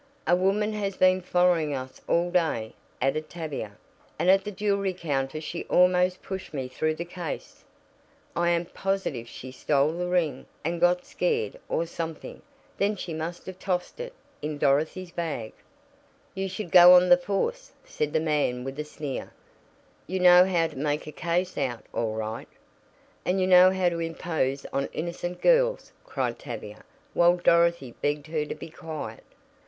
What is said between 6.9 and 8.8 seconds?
the case. I am